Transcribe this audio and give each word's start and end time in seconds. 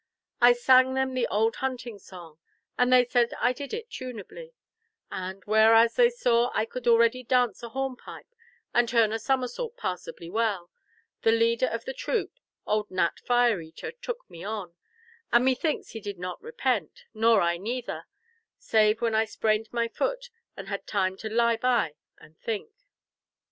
I 0.41 0.53
sang 0.53 0.95
them 0.95 1.13
the 1.13 1.27
old 1.27 1.57
hunting 1.57 1.99
song, 1.99 2.39
and 2.75 2.91
they 2.91 3.05
said 3.05 3.35
I 3.39 3.53
did 3.53 3.71
it 3.71 3.87
tunably, 3.91 4.53
and, 5.11 5.45
whereas 5.45 5.93
they 5.95 6.09
saw 6.09 6.49
I 6.55 6.65
could 6.65 6.87
already 6.87 7.21
dance 7.23 7.61
a 7.61 7.69
hornpipe 7.69 8.25
and 8.73 8.89
turn 8.89 9.11
a 9.13 9.19
somersault 9.19 9.77
passably 9.77 10.27
well, 10.27 10.71
the 11.21 11.31
leader 11.31 11.67
of 11.67 11.85
the 11.85 11.93
troop, 11.93 12.31
old 12.65 12.89
Nat 12.89 13.19
Fire 13.19 13.61
eater, 13.61 13.91
took 13.91 14.27
me 14.27 14.43
on, 14.43 14.73
and 15.31 15.45
methinks 15.45 15.89
he 15.89 15.99
did 16.01 16.17
not 16.17 16.41
repent—nor 16.41 17.39
I 17.39 17.57
neither—save 17.57 19.01
when 19.01 19.13
I 19.13 19.25
sprained 19.25 19.69
my 19.71 19.87
foot 19.87 20.31
and 20.57 20.67
had 20.67 20.87
time 20.87 21.15
to 21.17 21.29
lie 21.29 21.57
by 21.57 21.93
and 22.17 22.35
think. 22.39 22.71